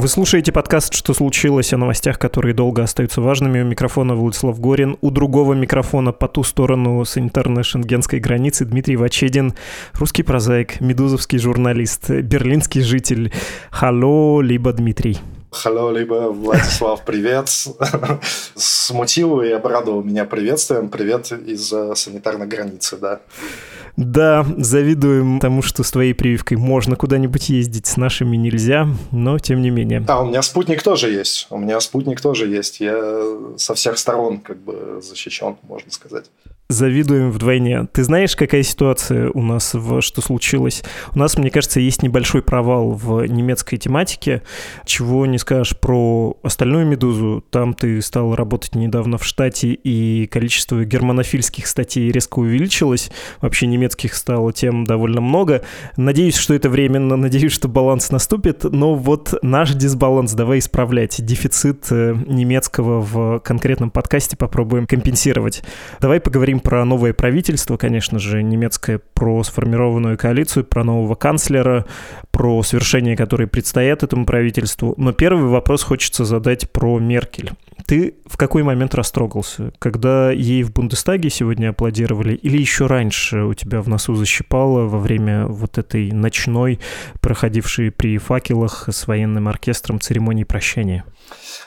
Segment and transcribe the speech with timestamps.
[0.00, 3.60] Вы слушаете подкаст «Что случилось?» о новостях, которые долго остаются важными.
[3.60, 4.96] У микрофона Владислав Горин.
[5.02, 9.52] У другого микрофона по ту сторону санитарно-шенгенской границы Дмитрий Вачедин,
[9.92, 13.30] русский прозаик, медузовский журналист, берлинский житель.
[13.70, 15.18] Халло, либо Дмитрий.
[15.50, 17.50] Халло, либо Владислав, привет.
[18.54, 20.88] Смутил и обрадовал меня приветствием.
[20.88, 23.20] Привет из санитарной границы, да.
[23.96, 29.62] Да, завидуем тому, что с твоей прививкой можно куда-нибудь ездить, с нашими нельзя, но тем
[29.62, 30.04] не менее.
[30.08, 31.46] А, у меня спутник тоже есть.
[31.50, 32.80] У меня спутник тоже есть.
[32.80, 33.22] Я
[33.56, 36.26] со всех сторон как бы защищен, можно сказать
[36.70, 37.88] завидуем вдвойне.
[37.92, 40.84] Ты знаешь, какая ситуация у нас в «Что случилось»?
[41.14, 44.42] У нас, мне кажется, есть небольшой провал в немецкой тематике.
[44.84, 47.44] Чего не скажешь про остальную «Медузу».
[47.50, 53.10] Там ты стал работать недавно в штате, и количество германофильских статей резко увеличилось.
[53.40, 55.62] Вообще немецких стало тем довольно много.
[55.96, 58.62] Надеюсь, что это временно, надеюсь, что баланс наступит.
[58.62, 61.24] Но вот наш дисбаланс давай исправлять.
[61.24, 65.62] Дефицит э, немецкого в конкретном подкасте попробуем компенсировать.
[66.00, 71.86] Давай поговорим про новое правительство, конечно же, немецкое, про сформированную коалицию, про нового канцлера,
[72.30, 74.94] про свершения, которые предстоят этому правительству.
[74.96, 77.52] Но первый вопрос хочется задать про Меркель.
[77.86, 79.72] Ты в какой момент растрогался?
[79.78, 84.98] Когда ей в Бундестаге сегодня аплодировали или еще раньше у тебя в носу защипало во
[84.98, 86.78] время вот этой ночной,
[87.20, 91.04] проходившей при факелах с военным оркестром церемонии прощания?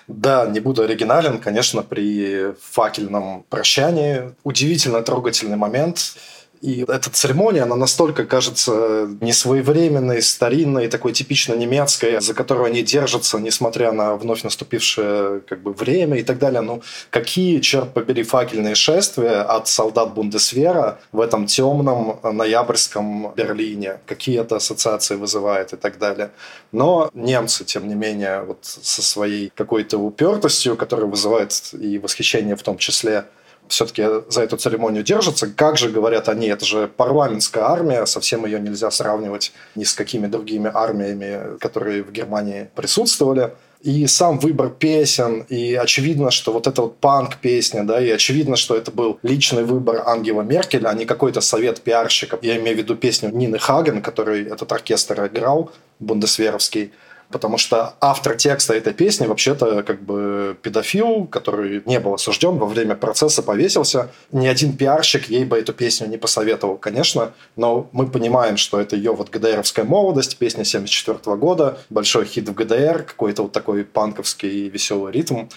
[0.07, 4.33] Да, не буду оригинален, конечно, при факельном прощании.
[4.43, 6.15] Удивительно трогательный момент.
[6.63, 13.37] И эта церемония, она настолько кажется несвоевременной, старинной, такой типично немецкой, за которую они держатся,
[13.37, 16.61] несмотря на вновь наступившее как бы, время и так далее.
[16.61, 23.99] Ну, какие, черт побери, факельные шествия от солдат Бундесвера в этом темном ноябрьском Берлине?
[24.05, 26.31] Какие это ассоциации вызывает и так далее.
[26.71, 32.63] Но немцы, тем не менее, вот со своей какой-то упертостью, которая вызывает и восхищение в
[32.63, 33.25] том числе,
[33.67, 35.47] все-таки за эту церемонию держатся.
[35.47, 40.27] Как же, говорят они, это же парламентская армия, совсем ее нельзя сравнивать ни с какими
[40.27, 43.51] другими армиями, которые в Германии присутствовали.
[43.81, 48.77] И сам выбор песен, и очевидно, что вот эта вот панк-песня, да, и очевидно, что
[48.77, 52.41] это был личный выбор Ангела Меркеля, а не какой-то совет пиарщиков.
[52.43, 55.69] Я имею в виду песню Нины Хаген, который этот оркестр играл,
[55.99, 56.93] бундесверовский
[57.33, 62.67] потому что автор текста этой песни вообще-то как бы педофил, который не был осужден во
[62.67, 64.11] время процесса, повесился.
[64.31, 68.95] Ни один пиарщик ей бы эту песню не посоветовал, конечно, но мы понимаем, что это
[68.95, 74.69] ее вот ГДРовская молодость, песня 74 года, большой хит в ГДР, какой-то вот такой панковский
[74.69, 75.47] веселый ритм.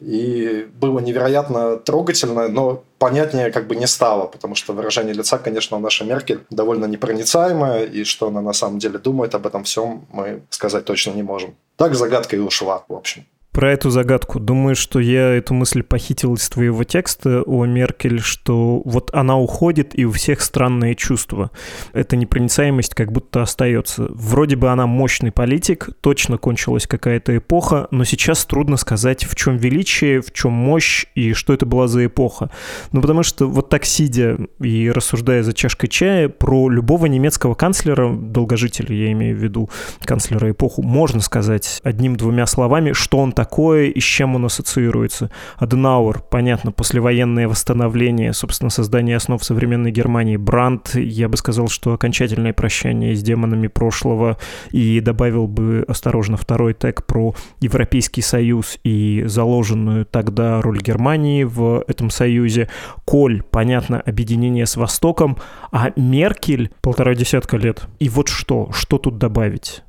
[0.00, 5.76] И было невероятно трогательно, но понятнее как бы не стало, потому что выражение лица, конечно,
[5.76, 10.06] у нашей Меркель довольно непроницаемое, и что она на самом деле думает об этом всем,
[10.12, 11.54] мы сказать точно не можем.
[11.76, 14.38] Так загадка и ушла, в общем про эту загадку.
[14.38, 19.98] Думаю, что я эту мысль похитил из твоего текста о Меркель, что вот она уходит,
[19.98, 21.50] и у всех странные чувства.
[21.94, 24.08] Эта непроницаемость как будто остается.
[24.10, 29.56] Вроде бы она мощный политик, точно кончилась какая-то эпоха, но сейчас трудно сказать, в чем
[29.56, 32.50] величие, в чем мощь и что это была за эпоха.
[32.92, 38.14] Ну, потому что вот так сидя и рассуждая за чашкой чая, про любого немецкого канцлера,
[38.14, 39.70] долгожителя, я имею в виду
[40.04, 45.30] канцлера эпоху, можно сказать одним-двумя словами, что он так такое и с чем он ассоциируется.
[45.58, 50.36] Аденауэр, понятно, послевоенное восстановление, собственно, создание основ современной Германии.
[50.36, 54.36] Брандт, я бы сказал, что окончательное прощание с демонами прошлого
[54.72, 61.84] и добавил бы осторожно второй тег про Европейский Союз и заложенную тогда роль Германии в
[61.86, 62.68] этом союзе.
[63.04, 65.36] Коль, понятно, объединение с Востоком,
[65.70, 67.86] а Меркель полтора десятка лет.
[68.00, 69.82] И вот что, что тут добавить?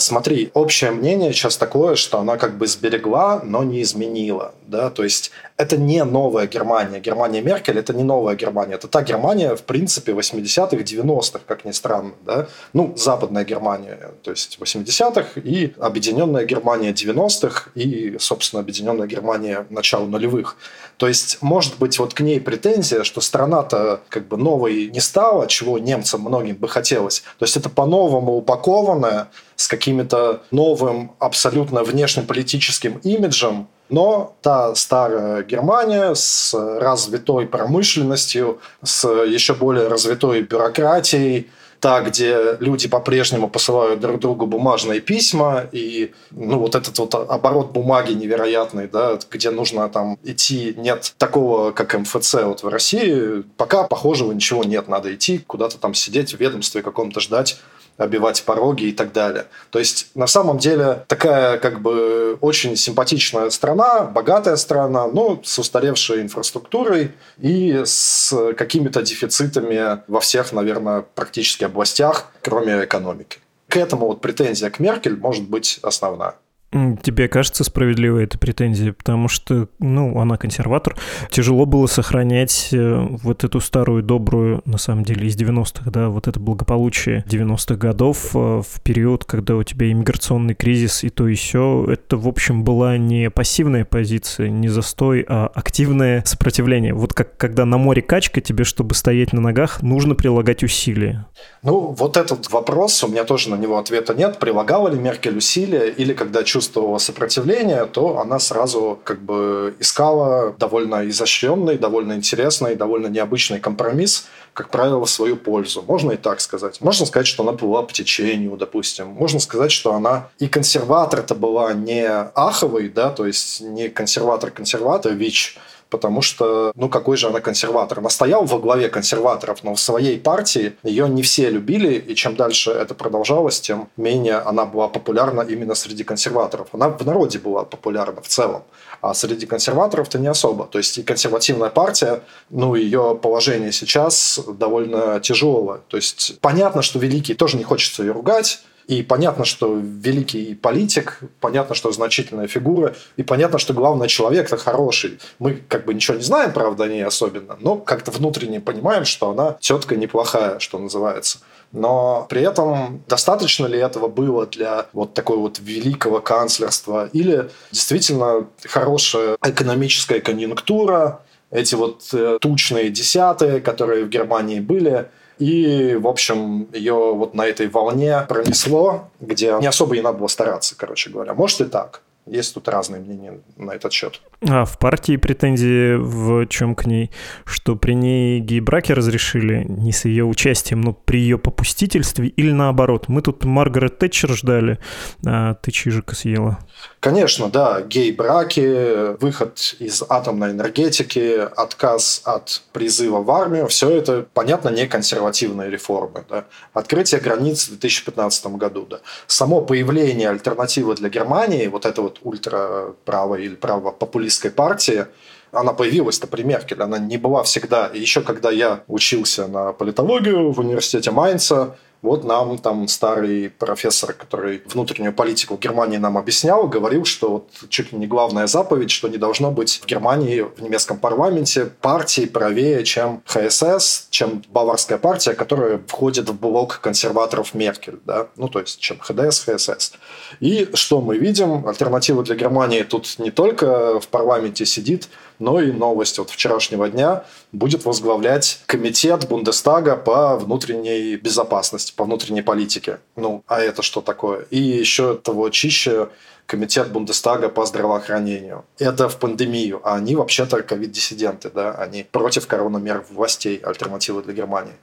[0.00, 4.54] Смотри, общее мнение сейчас такое, что она как бы сберегла, но не изменила.
[4.70, 4.90] Да?
[4.90, 7.00] То есть это не новая Германия.
[7.00, 8.74] Германия Меркель– это не новая Германия.
[8.74, 12.12] Это та Германия, в принципе, 80-х, 90-х, как ни странно.
[12.24, 12.46] Да?
[12.72, 20.06] Ну, западная Германия, то есть 80-х, и объединенная Германия 90-х, и, собственно, объединенная Германия начала
[20.06, 20.56] нулевых.
[20.96, 25.46] То есть, может быть, вот к ней претензия, что страна-то как бы новой не стала,
[25.46, 27.22] чего немцам многим бы хотелось.
[27.38, 36.14] То есть, это по-новому упакованная, с каким-то новым абсолютно внешнеполитическим имиджем, Но та старая Германия
[36.14, 41.50] с развитой промышленностью, с еще более развитой бюрократией,
[41.80, 47.72] та, где люди по-прежнему посылают друг другу бумажные письма, и ну, вот этот вот оборот
[47.72, 53.84] бумаги невероятный, да, где нужно там идти, нет такого, как МФЦ вот в России, пока
[53.84, 57.58] похожего ничего нет, надо идти куда-то там сидеть в ведомстве каком-то ждать
[58.00, 59.46] обивать пороги и так далее.
[59.70, 65.58] То есть, на самом деле, такая как бы очень симпатичная страна, богатая страна, но с
[65.58, 73.38] устаревшей инфраструктурой и с какими-то дефицитами во всех, наверное, практически областях, кроме экономики.
[73.68, 76.34] К этому вот претензия к Меркель может быть основная.
[76.72, 78.92] Тебе кажется справедливой эта претензия?
[78.92, 80.96] Потому что, ну, она консерватор.
[81.28, 86.28] Тяжело было сохранять э, вот эту старую, добрую, на самом деле, из 90-х, да, вот
[86.28, 91.34] это благополучие 90-х годов э, в период, когда у тебя иммиграционный кризис и то и
[91.34, 91.86] все.
[91.90, 96.94] Это, в общем, была не пассивная позиция, не застой, а активное сопротивление.
[96.94, 101.26] Вот как когда на море качка, тебе, чтобы стоять на ногах, нужно прилагать усилия.
[101.64, 104.38] Ну, вот этот вопрос, у меня тоже на него ответа нет.
[104.38, 110.54] Прилагала ли Меркель усилия или когда чувствовала чувствовала сопротивление, то она сразу как бы искала
[110.58, 115.82] довольно изощренный, довольно интересный, довольно необычный компромисс, как правило, в свою пользу.
[115.88, 116.82] Можно и так сказать.
[116.82, 119.06] Можно сказать, что она плыла по течению, допустим.
[119.06, 125.58] Можно сказать, что она и консерватор-то была не аховый, да, то есть не консерватор-консерватор, ВИЧ,
[125.90, 127.98] потому что, ну, какой же она консерватор.
[127.98, 132.36] Она стояла во главе консерваторов, но в своей партии ее не все любили, и чем
[132.36, 136.68] дальше это продолжалось, тем менее она была популярна именно среди консерваторов.
[136.72, 138.62] Она в народе была популярна в целом,
[139.00, 140.66] а среди консерваторов-то не особо.
[140.66, 145.80] То есть и консервативная партия, ну, ее положение сейчас довольно тяжелое.
[145.88, 148.60] То есть понятно, что Великий тоже не хочется ее ругать,
[148.90, 155.20] и понятно, что великий политик, понятно, что значительная фигура, и понятно, что главный человек-то хороший.
[155.38, 159.30] Мы как бы ничего не знаем, правда, о ней особенно, но как-то внутренне понимаем, что
[159.30, 161.38] она тетка неплохая, что называется.
[161.70, 167.08] Но при этом достаточно ли этого было для вот такой вот великого канцлерства?
[167.12, 171.20] Или действительно хорошая экономическая конъюнктура,
[171.52, 175.08] эти вот э, тучные десятые, которые в Германии были,
[175.40, 180.26] и, в общем, ее вот на этой волне пронесло, где не особо ей надо было
[180.26, 181.32] стараться, короче говоря.
[181.32, 182.02] Может и так.
[182.30, 184.20] Есть тут разные мнения на этот счет.
[184.48, 187.10] А в партии претензии в чем к ней?
[187.44, 193.08] Что при ней гей-браки разрешили не с ее участием, но при ее попустительстве или наоборот?
[193.08, 194.78] Мы тут Маргарет Тэтчер ждали,
[195.26, 196.58] а ты чижика съела.
[197.00, 204.68] Конечно, да, гей-браки, выход из атомной энергетики, отказ от призыва в армию, все это, понятно,
[204.68, 206.24] не консервативные реформы.
[206.28, 206.44] Да.
[206.72, 208.86] Открытие границ в 2015 году.
[208.88, 209.00] Да.
[209.26, 215.06] Само появление альтернативы для Германии, вот это вот ультраправой или правопопулистской партии,
[215.52, 217.86] она появилась-то при Меркель, она не была всегда.
[217.88, 224.12] И еще когда я учился на политологию в университете Майнца, вот нам там старый профессор,
[224.12, 229.08] который внутреннюю политику Германии нам объяснял, говорил, что вот чуть ли не главная заповедь, что
[229.08, 235.34] не должно быть в Германии, в немецком парламенте партии правее, чем ХСС, чем Баварская партия,
[235.34, 239.92] которая входит в блок консерваторов Меркель, да, ну то есть чем ХДС, ХСС.
[240.40, 241.66] И что мы видим?
[241.66, 245.08] Альтернатива для Германии тут не только в парламенте сидит,
[245.40, 252.42] но и новость от вчерашнего дня будет возглавлять комитет Бундестага по внутренней безопасности, по внутренней
[252.42, 253.00] политике.
[253.16, 254.46] Ну, а это что такое?
[254.50, 256.10] И еще того чище
[256.46, 258.64] комитет Бундестага по здравоохранению.
[258.78, 264.74] Это в пандемию, а они вообще-то ковид-диссиденты, да, они против коронамер властей, альтернативы для Германии.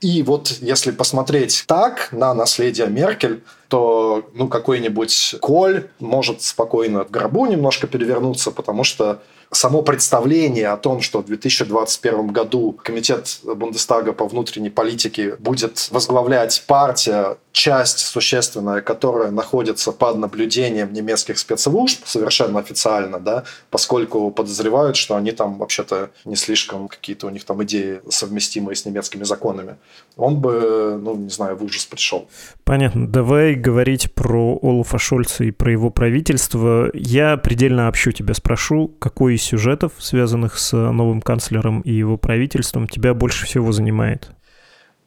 [0.00, 7.10] И вот если посмотреть так на наследие Меркель, то ну, какой-нибудь Коль может спокойно в
[7.10, 14.12] гробу немножко перевернуться, потому что само представление о том, что в 2021 году Комитет Бундестага
[14.12, 22.58] по внутренней политике будет возглавлять партия, часть существенная, которая находится под наблюдением немецких спецслужб, совершенно
[22.58, 28.00] официально, да, поскольку подозревают, что они там вообще-то не слишком какие-то у них там идеи
[28.10, 29.76] совместимые с немецкими законами,
[30.16, 32.28] он бы, ну, не знаю, в ужас пришел.
[32.64, 33.08] Понятно.
[33.08, 36.90] Давай говорить про Олафа Шольца и про его правительство.
[36.92, 42.88] Я предельно общу тебя спрошу, какой из сюжетов, связанных с новым канцлером и его правительством,
[42.88, 44.35] тебя больше всего занимает?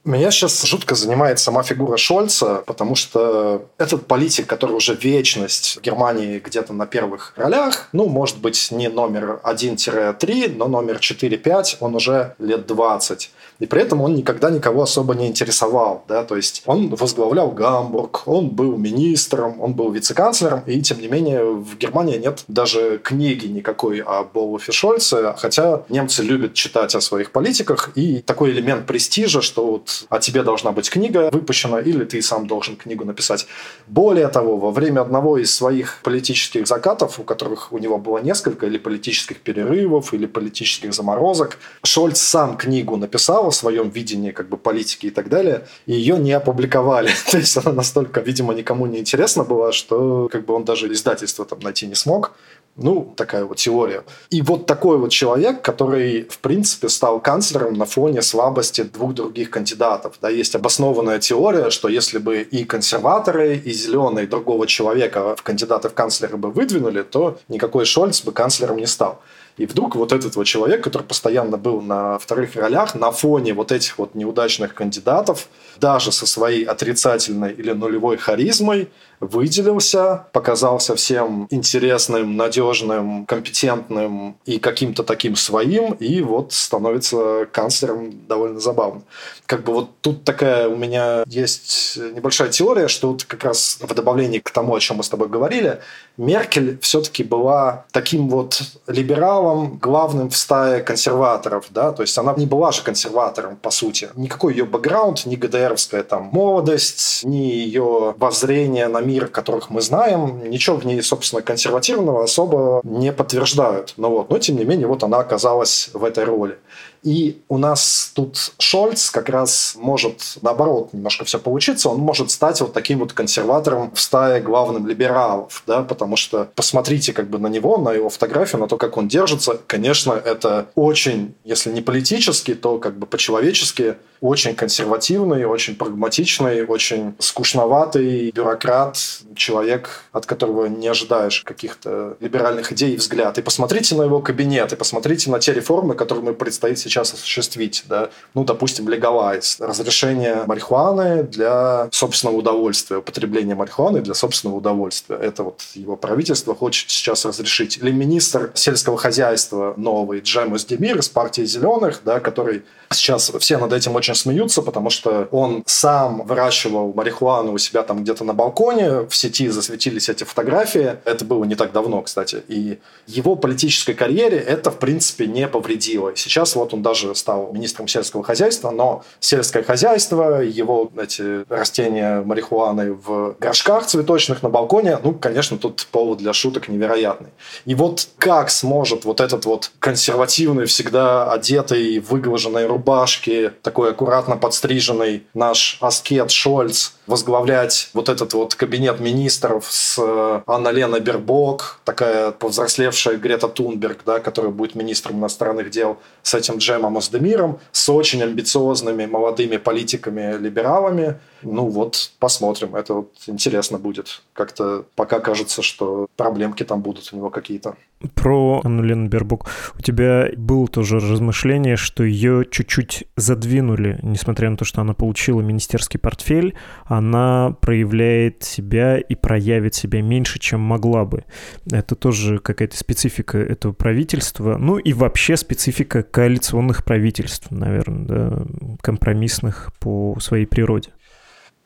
[0.09, 5.81] Меня сейчас жутко занимает сама фигура Шольца, потому что этот политик, который уже вечность в
[5.81, 11.93] Германии где-то на первых ролях, ну, может быть, не номер 1-3, но номер 4-5, он
[11.93, 13.29] уже лет 20.
[13.59, 16.03] И при этом он никогда никого особо не интересовал.
[16.07, 16.23] Да?
[16.23, 21.43] То есть он возглавлял Гамбург, он был министром, он был вице-канцлером, и тем не менее
[21.43, 27.31] в Германии нет даже книги никакой о Олафе Шольце, хотя немцы любят читать о своих
[27.31, 32.21] политиках, и такой элемент престижа, что вот о тебе должна быть книга выпущена, или ты
[32.21, 33.47] сам должен книгу написать.
[33.87, 38.65] Более того, во время одного из своих политических закатов, у которых у него было несколько,
[38.65, 44.57] или политических перерывов, или политических заморозок, Шольц сам книгу написал о своем видении как бы
[44.57, 47.11] политики и так далее, и ее не опубликовали.
[47.31, 51.45] То есть она настолько, видимо, никому не интересна была, что как бы он даже издательство
[51.45, 52.33] там найти не смог.
[52.81, 54.03] Ну, такая вот теория.
[54.29, 59.49] И вот такой вот человек, который, в принципе, стал канцлером на фоне слабости двух других
[59.49, 60.15] кандидатов.
[60.21, 65.89] Да, есть обоснованная теория, что если бы и консерваторы, и зеленые другого человека в кандидаты
[65.89, 69.21] в канцлеры бы выдвинули, то никакой Шольц бы канцлером не стал.
[69.59, 73.73] И вдруг вот этот вот человек, который постоянно был на вторых ролях, на фоне вот
[73.73, 78.87] этих вот неудачных кандидатов, даже со своей отрицательной или нулевой харизмой,
[79.19, 88.59] выделился, показался всем интересным, надежным, компетентным и каким-то таким своим, и вот становится канцлером довольно
[88.59, 89.01] забавно.
[89.45, 93.93] Как бы вот тут такая у меня есть небольшая теория, что вот как раз в
[93.93, 95.79] добавлении к тому, о чем мы с тобой говорили,
[96.17, 102.45] Меркель все-таки была таким вот либералом, главным в стае консерваторов, да, то есть она не
[102.45, 104.09] была же консерватором, по сути.
[104.15, 110.49] Никакой ее бэкграунд, ни ГДРовская там молодость, ни ее воззрение на мир, которых мы знаем,
[110.49, 113.93] ничего в ней, собственно, консервативного особо не подтверждают.
[113.97, 116.57] Но, вот, но тем не менее, вот она оказалась в этой роли.
[117.03, 121.89] И у нас тут Шольц как раз может, наоборот, немножко все получиться.
[121.89, 127.13] Он может стать вот таким вот консерватором в стае главным либералов, да, потому что посмотрите
[127.13, 129.59] как бы на него, на его фотографию, на то, как он держится.
[129.67, 137.15] Конечно, это очень, если не политически, то как бы по-человечески очень консервативный, очень прагматичный, очень
[137.19, 138.97] скучноватый бюрократ,
[139.35, 143.37] человек, от которого не ожидаешь каких-то либеральных идей и взгляд.
[143.37, 147.83] И посмотрите на его кабинет, и посмотрите на те реформы, которые ему предстоит сейчас осуществить.
[147.87, 148.09] Да?
[148.33, 149.57] Ну, допустим, легалайз.
[149.59, 155.15] Разрешение марихуаны для собственного удовольствия, употребление марихуаны для собственного удовольствия.
[155.15, 157.77] Это вот его правительство хочет сейчас разрешить.
[157.77, 163.73] Или министр сельского хозяйства новый Джемус Демир из партии «Зеленых», да, который сейчас все над
[163.73, 169.01] этим очень смеются, потому что он сам выращивал марихуану у себя там где-то на балконе,
[169.07, 170.97] в сети засветились эти фотографии.
[171.05, 172.43] Это было не так давно, кстати.
[172.47, 176.15] И его политической карьере это, в принципе, не повредило.
[176.15, 182.93] Сейчас вот он даже стал министром сельского хозяйства, но сельское хозяйство, его эти растения марихуаны
[182.93, 187.29] в горшках цветочных на балконе, ну, конечно, тут повод для шуток невероятный.
[187.65, 195.23] И вот как сможет вот этот вот консервативный, всегда одетый, выглаженный рубашке, такой аккуратно подстриженный
[195.33, 202.31] наш аскет Шольц возглавлять вот этот вот кабинет министров с э, Анна Лена Бербок, такая
[202.31, 208.21] повзрослевшая Грета Тунберг, да, которая будет министром иностранных дел, с этим Джемом Оздемиром, с очень
[208.21, 211.15] амбициозными молодыми политиками-либералами.
[211.43, 212.75] Ну вот, посмотрим.
[212.75, 214.21] Это вот интересно будет.
[214.33, 217.75] Как-то пока кажется, что проблемки там будут у него какие-то.
[218.15, 219.49] Про Анну Лену Бербок.
[219.77, 225.41] У тебя было тоже размышление, что ее чуть-чуть задвинули, несмотря на то, что она получила
[225.41, 226.55] министерский портфель,
[226.85, 231.25] она проявляет себя и проявит себя меньше, чем могла бы.
[231.69, 238.45] Это тоже какая-то специфика этого правительства, ну и вообще специфика коалиционных правительств, наверное, да,
[238.81, 240.91] компромиссных по своей природе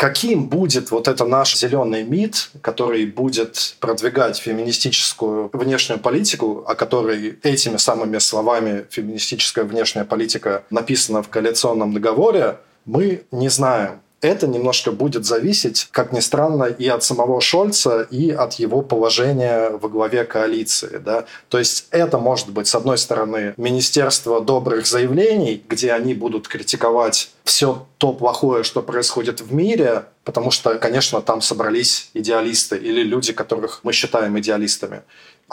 [0.04, 7.40] каким будет вот это наш зеленый МИД, который будет продвигать феминистическую внешнюю политику, о которой
[7.42, 14.92] этими самыми словами феминистическая внешняя политика написана в коалиционном договоре, мы не знаем это немножко
[14.92, 20.24] будет зависеть, как ни странно, и от самого Шольца, и от его положения во главе
[20.24, 20.98] коалиции.
[21.04, 21.26] Да?
[21.50, 27.32] То есть это может быть, с одной стороны, Министерство добрых заявлений, где они будут критиковать
[27.44, 33.34] все то плохое, что происходит в мире, потому что, конечно, там собрались идеалисты или люди,
[33.34, 35.02] которых мы считаем идеалистами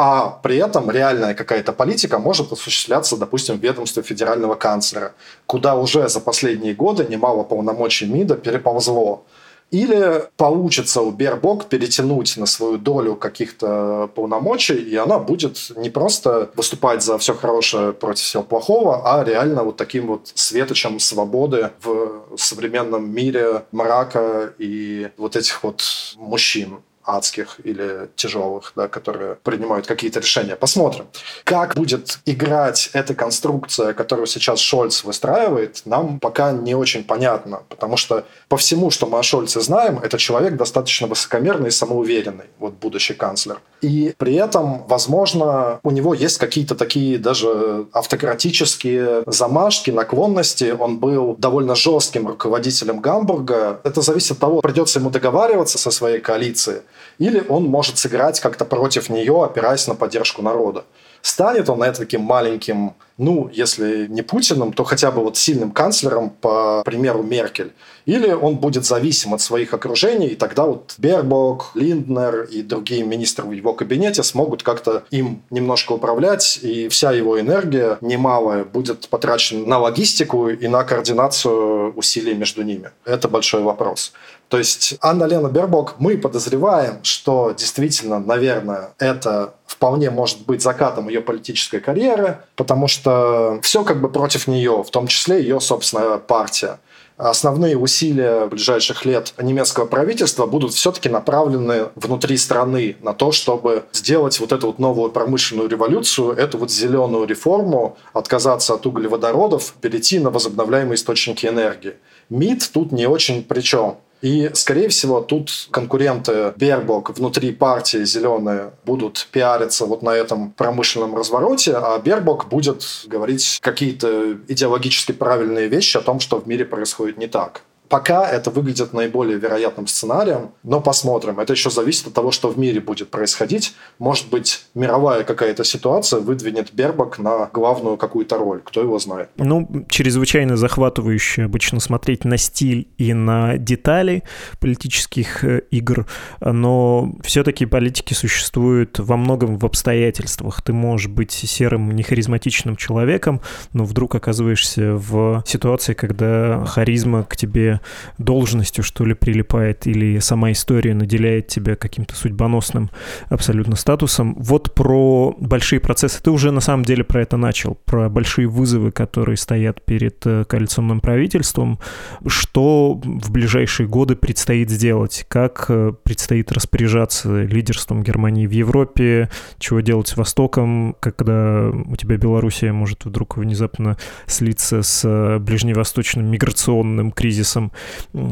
[0.03, 5.13] а при этом реальная какая-то политика может осуществляться, допустим, в ведомстве федерального канцлера,
[5.45, 9.27] куда уже за последние годы немало полномочий МИДа переползло.
[9.71, 16.51] Или получится у Бербок перетянуть на свою долю каких-то полномочий, и она будет не просто
[16.57, 22.23] выступать за все хорошее против всего плохого, а реально вот таким вот светочем свободы в
[22.39, 25.83] современном мире мрака и вот этих вот
[26.17, 30.57] мужчин адских или тяжелых, да, которые принимают какие-то решения.
[30.57, 31.07] Посмотрим.
[31.45, 37.97] Как будет играть эта конструкция, которую сейчас Шольц выстраивает, нам пока не очень понятно, потому
[37.97, 42.75] что по всему, что мы о Шольце знаем, это человек достаточно высокомерный и самоуверенный, вот
[42.75, 43.61] будущий канцлер.
[43.81, 50.75] И при этом, возможно, у него есть какие-то такие даже автократические замашки, наклонности.
[50.79, 53.81] Он был довольно жестким руководителем Гамбурга.
[53.85, 56.83] Это зависит от того, придется ему договариваться со своей коалицией,
[57.19, 60.85] или он может сыграть как-то против нее, опираясь на поддержку народа.
[61.23, 66.31] Станет он это таким маленьким, ну, если не Путиным, то хотя бы вот сильным канцлером,
[66.31, 67.73] по примеру Меркель.
[68.07, 73.45] Или он будет зависим от своих окружений, и тогда вот Бербок, Линднер и другие министры
[73.45, 79.67] в его кабинете смогут как-то им немножко управлять, и вся его энергия немалая будет потрачена
[79.67, 82.91] на логистику и на координацию усилий между ними.
[83.05, 84.15] Это большой вопрос.
[84.51, 91.09] То есть Анна Лена Бербок, мы подозреваем, что действительно, наверное, это вполне может быть закатом
[91.09, 96.19] ее политической карьеры, потому что все как бы против нее, в том числе ее собственная
[96.19, 96.79] партия
[97.21, 104.41] основные усилия ближайших лет немецкого правительства будут все-таки направлены внутри страны на то, чтобы сделать
[104.41, 110.31] вот эту вот новую промышленную революцию, эту вот зеленую реформу, отказаться от углеводородов, перейти на
[110.31, 111.95] возобновляемые источники энергии.
[112.31, 113.99] МИД тут не очень при чем.
[114.23, 121.17] И, скорее всего, тут конкуренты Бербок внутри партии зеленые будут пиариться вот на этом промышленном
[121.17, 127.17] развороте, а Бербок будет говорить какие-то идеологически правильные вещи о том, что в мире происходит
[127.17, 127.63] не так.
[127.91, 131.41] Пока это выглядит наиболее вероятным сценарием, но посмотрим.
[131.41, 133.75] Это еще зависит от того, что в мире будет происходить.
[133.99, 138.61] Может быть, мировая какая-то ситуация выдвинет Бербак на главную какую-то роль.
[138.65, 139.31] Кто его знает?
[139.37, 144.23] Ну, чрезвычайно захватывающе обычно смотреть на стиль и на детали
[144.61, 146.07] политических э, игр,
[146.41, 150.63] но все-таки политики существуют во многом в обстоятельствах.
[150.63, 153.41] Ты можешь быть серым, нехаризматичным человеком,
[153.73, 157.80] но вдруг оказываешься в ситуации, когда харизма к тебе
[158.19, 162.91] должностью, что ли, прилипает, или сама история наделяет тебя каким-то судьбоносным
[163.29, 164.35] абсолютно статусом.
[164.39, 168.93] Вот про большие процессы ты уже на самом деле про это начал, про большие вызовы,
[168.93, 171.79] которые стоят перед э, коалиционным правительством.
[172.27, 175.25] Что в ближайшие годы предстоит сделать?
[175.29, 179.31] Как э, предстоит распоряжаться лидерством Германии в Европе?
[179.59, 186.27] Чего делать с Востоком, когда у тебя Белоруссия может вдруг внезапно слиться с э, ближневосточным
[186.31, 187.70] миграционным кризисом?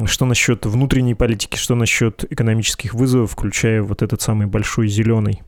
[0.07, 5.43] Что насчет внутренней политики, что насчет экономических вызовов, включая вот этот самый большой зеленый?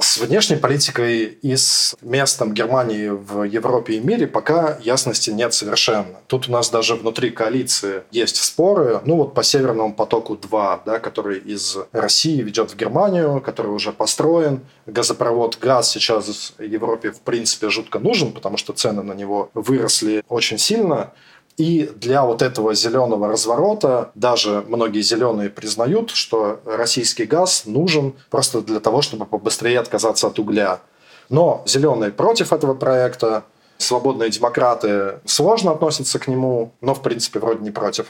[0.00, 6.18] С внешней политикой и с местом Германии в Европе и мире пока ясности нет совершенно.
[6.26, 9.00] Тут у нас даже внутри коалиции есть споры.
[9.04, 14.62] Ну вот по Северному потоку-2, да, который из России ведет в Германию, который уже построен.
[14.86, 20.24] Газопровод «Газ» сейчас в Европе в принципе жутко нужен, потому что цены на него выросли
[20.28, 21.12] очень сильно.
[21.56, 28.60] И для вот этого зеленого разворота даже многие зеленые признают, что российский газ нужен просто
[28.60, 30.80] для того, чтобы побыстрее отказаться от угля.
[31.28, 33.44] Но зеленые против этого проекта,
[33.78, 38.06] свободные демократы сложно относятся к нему, но в принципе вроде не против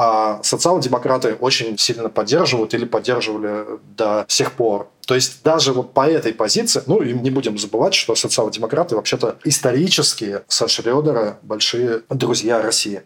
[0.00, 4.88] а социал-демократы очень сильно поддерживают или поддерживали до сих пор.
[5.08, 9.38] То есть даже вот по этой позиции, ну и не будем забывать, что социал-демократы вообще-то
[9.42, 13.00] исторически со Шредера большие друзья России.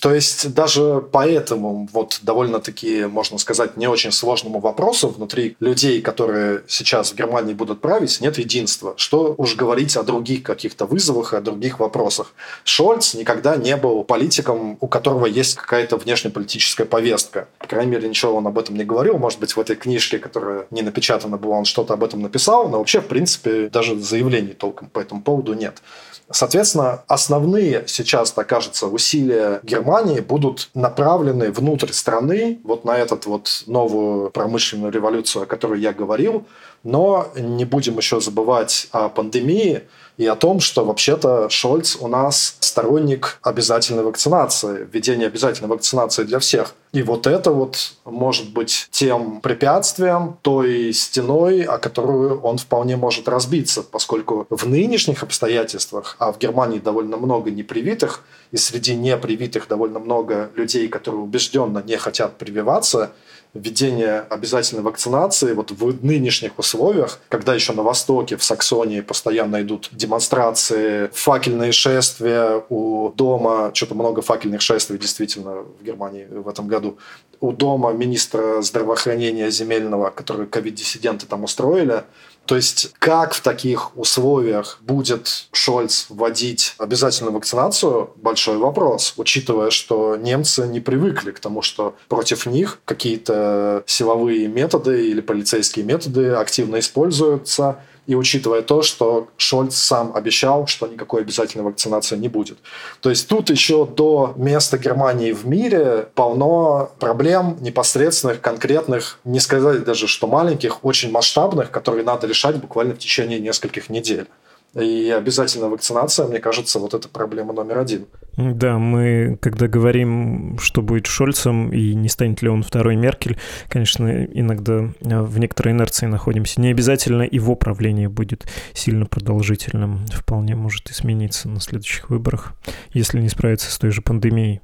[0.00, 6.00] То есть даже по этому вот довольно-таки, можно сказать, не очень сложному вопросу внутри людей,
[6.02, 8.94] которые сейчас в Германии будут править, нет единства.
[8.96, 12.32] Что уж говорить о других каких-то вызовах, о других вопросах.
[12.62, 17.48] Шольц никогда не был политиком, у которого есть какая-то внешнеполитическая повестка.
[17.58, 19.18] По крайней мере, ничего он об этом не говорил.
[19.18, 22.78] Может быть, в этой книжке, которая не напечатана была, он что-то об этом написал, но
[22.78, 25.82] вообще, в принципе, даже заявлений толком по этому поводу нет.
[26.30, 33.64] Соответственно, основные сейчас, так кажется, усилия Германии будут направлены внутрь страны, вот на этот вот
[33.66, 36.46] новую промышленную революцию, о которой я говорил,
[36.82, 39.82] Но не будем еще забывать о пандемии,
[40.18, 46.40] и о том, что вообще-то Шольц у нас сторонник обязательной вакцинации, введения обязательной вакцинации для
[46.40, 46.74] всех.
[46.92, 53.28] И вот это вот может быть тем препятствием, той стеной, о которую он вполне может
[53.28, 60.00] разбиться, поскольку в нынешних обстоятельствах, а в Германии довольно много непривитых, и среди непривитых довольно
[60.00, 63.12] много людей, которые убежденно не хотят прививаться,
[63.54, 69.88] введение обязательной вакцинации вот в нынешних условиях, когда еще на Востоке, в Саксонии постоянно идут
[69.92, 76.98] демонстрации, факельные шествия у дома, что-то много факельных шествий действительно в Германии в этом году,
[77.40, 82.04] у дома министра здравоохранения земельного, который ковид-диссиденты там устроили,
[82.48, 90.16] то есть как в таких условиях будет Шольц вводить обязательную вакцинацию, большой вопрос, учитывая, что
[90.16, 96.78] немцы не привыкли к тому, что против них какие-то силовые методы или полицейские методы активно
[96.78, 102.56] используются, и учитывая то, что Шольц сам обещал, что никакой обязательной вакцинации не будет.
[103.00, 109.84] То есть тут еще до места Германии в мире полно проблем непосредственных, конкретных, не сказать
[109.84, 114.26] даже, что маленьких, очень масштабных, которые надо решать буквально в течение нескольких недель.
[114.74, 118.06] И обязательно вакцинация, мне кажется, вот это проблема номер один.
[118.36, 124.24] Да, мы, когда говорим, что будет Шольцем и не станет ли он второй Меркель, конечно,
[124.26, 126.60] иногда э, в некоторой инерции находимся.
[126.60, 130.06] Не обязательно его правление будет сильно продолжительным.
[130.12, 132.52] Вполне может измениться на следующих выборах,
[132.92, 134.60] если не справиться с той же пандемией.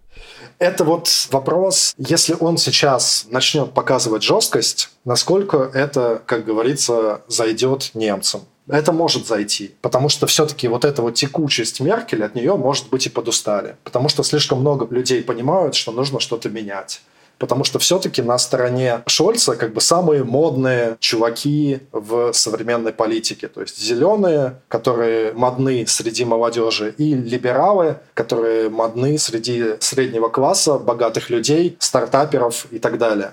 [0.60, 8.42] Это вот вопрос, если он сейчас начнет показывать жесткость, насколько это, как говорится, зайдет немцам
[8.68, 13.06] это может зайти, потому что все-таки вот эта вот текучесть Меркель, от нее, может быть,
[13.06, 17.02] и подустали, потому что слишком много людей понимают, что нужно что-то менять.
[17.38, 23.48] Потому что все-таки на стороне Шольца как бы самые модные чуваки в современной политике.
[23.48, 31.28] То есть зеленые, которые модны среди молодежи, и либералы, которые модны среди среднего класса, богатых
[31.28, 33.32] людей, стартаперов и так далее.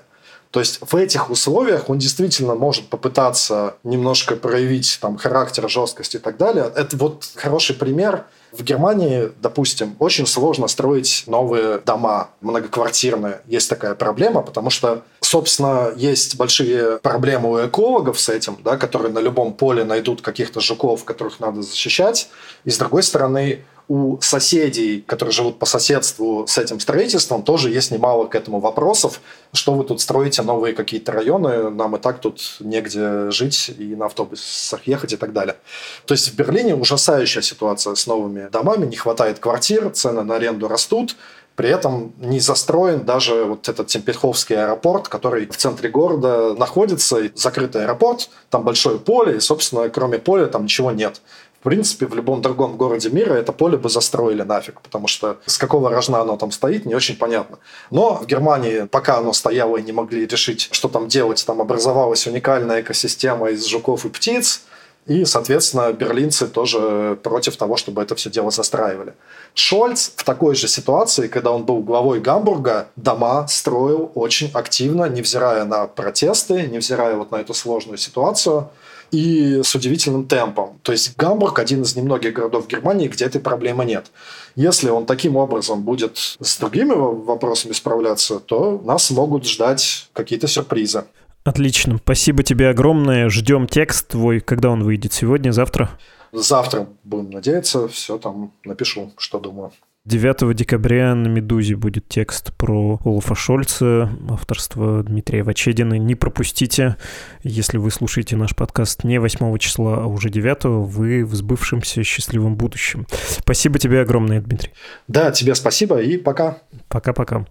[0.51, 6.17] То есть в этих условиях он действительно может попытаться немножко проявить там характер, жесткость и
[6.17, 6.69] так далее.
[6.75, 8.25] Это вот хороший пример.
[8.51, 13.39] В Германии, допустим, очень сложно строить новые дома многоквартирные.
[13.47, 19.13] Есть такая проблема, потому что, собственно, есть большие проблемы у экологов с этим, да, которые
[19.13, 22.27] на любом поле найдут каких-то жуков, которых надо защищать.
[22.65, 27.91] И с другой стороны, у соседей, которые живут по соседству с этим строительством, тоже есть
[27.91, 29.19] немало к этому вопросов.
[29.51, 34.05] Что вы тут строите, новые какие-то районы, нам и так тут негде жить и на
[34.05, 35.57] автобусах ехать и так далее.
[36.05, 40.69] То есть в Берлине ужасающая ситуация с новыми домами, не хватает квартир, цены на аренду
[40.69, 41.17] растут,
[41.57, 47.83] при этом не застроен даже вот этот Темпельховский аэропорт, который в центре города находится, закрытый
[47.83, 51.21] аэропорт, там большое поле, и, собственно, кроме поля там ничего нет.
[51.61, 55.59] В принципе, в любом другом городе мира это поле бы застроили нафиг, потому что с
[55.59, 57.59] какого рожна оно там стоит, не очень понятно.
[57.91, 62.25] Но в Германии, пока оно стояло и не могли решить, что там делать, там образовалась
[62.25, 64.63] уникальная экосистема из жуков и птиц,
[65.05, 69.13] и, соответственно, берлинцы тоже против того, чтобы это все дело застраивали.
[69.53, 75.65] Шольц в такой же ситуации, когда он был главой Гамбурга, дома строил очень активно, невзирая
[75.65, 78.69] на протесты, невзирая вот на эту сложную ситуацию
[79.11, 80.79] и с удивительным темпом.
[80.83, 84.11] То есть Гамбург один из немногих городов Германии, где этой проблемы нет.
[84.55, 91.05] Если он таким образом будет с другими вопросами справляться, то нас могут ждать какие-то сюрпризы.
[91.43, 91.97] Отлично.
[91.97, 93.29] Спасибо тебе огромное.
[93.29, 95.13] Ждем текст твой, когда он выйдет.
[95.13, 95.89] Сегодня, завтра?
[96.31, 99.71] Завтра, будем надеяться, все там напишу, что думаю.
[100.03, 105.93] 9 декабря на «Медузе» будет текст про Олафа Шольца, авторство Дмитрия Вачедина.
[105.93, 106.95] Не пропустите,
[107.43, 112.55] если вы слушаете наш подкаст не 8 числа, а уже 9, вы в сбывшемся счастливом
[112.55, 113.05] будущем.
[113.11, 114.71] Спасибо тебе огромное, Дмитрий.
[115.07, 116.57] Да, тебе спасибо и пока.
[116.87, 117.45] Пока-пока.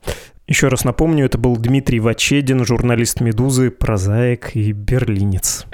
[0.48, 5.66] Еще раз напомню, это был Дмитрий Вачедин, журналист «Медузы», прозаик и берлинец.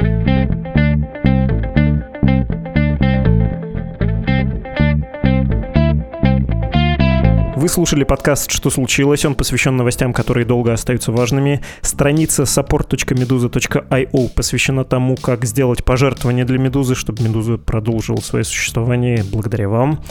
[7.56, 9.24] Вы слушали подкаст «Что случилось?».
[9.24, 11.62] Он посвящен новостям, которые долго остаются важными.
[11.80, 19.70] Страница support.meduza.io посвящена тому, как сделать пожертвование для Медузы, чтобы Медуза продолжила свое существование благодаря
[19.70, 20.02] вам.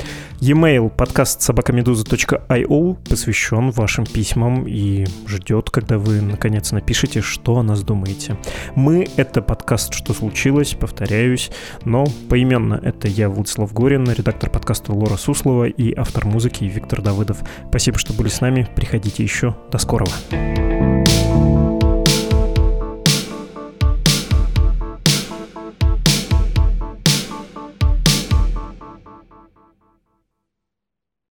[0.42, 7.84] E-mail подкаст собакамедуза.io посвящен вашим письмам и ждет, когда вы наконец напишите, что о нас
[7.84, 8.38] думаете.
[8.74, 11.52] Мы— это подкаст «Что случилось?», повторяюсь,
[11.84, 17.35] но поименно это я, Владислав Горин, редактор подкаста Лора Суслова и автор музыки Виктор Давыдов.
[17.70, 18.68] Спасибо, что были с нами.
[18.76, 19.56] Приходите еще.
[19.72, 20.12] До скорого.
[20.32, 21.55] thank you